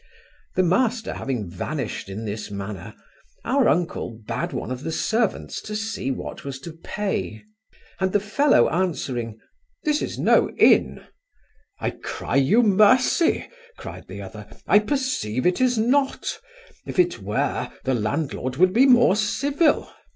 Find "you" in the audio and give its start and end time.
12.37-12.63